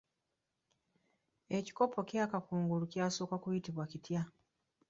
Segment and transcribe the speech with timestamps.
[1.57, 4.21] Ekikopo kya Kakungulu kyasooka kuyitibwa kitya?